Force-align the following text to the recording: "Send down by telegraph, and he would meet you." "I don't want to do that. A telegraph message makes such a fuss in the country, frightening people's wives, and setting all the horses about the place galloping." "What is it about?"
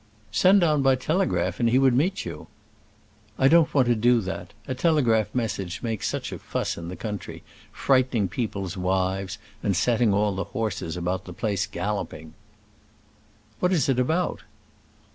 "Send 0.31 0.61
down 0.61 0.81
by 0.81 0.95
telegraph, 0.95 1.59
and 1.59 1.69
he 1.69 1.77
would 1.77 1.93
meet 1.93 2.25
you." 2.25 2.47
"I 3.37 3.47
don't 3.47 3.71
want 3.71 3.85
to 3.87 3.93
do 3.93 4.19
that. 4.21 4.51
A 4.67 4.73
telegraph 4.73 5.27
message 5.35 5.83
makes 5.83 6.07
such 6.07 6.31
a 6.31 6.39
fuss 6.39 6.75
in 6.75 6.87
the 6.87 6.95
country, 6.95 7.43
frightening 7.71 8.27
people's 8.27 8.75
wives, 8.75 9.37
and 9.61 9.75
setting 9.75 10.11
all 10.11 10.33
the 10.33 10.45
horses 10.57 10.97
about 10.97 11.25
the 11.25 11.33
place 11.33 11.67
galloping." 11.67 12.33
"What 13.59 13.71
is 13.71 13.89
it 13.89 13.99
about?" 13.99 14.41